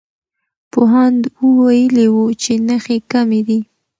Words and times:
پوهاند 0.71 1.21
ویلي 1.65 2.07
وو 2.13 2.25
چې 2.41 2.53
نښې 2.67 2.97
کمي 3.11 3.41
دي. 3.47 3.59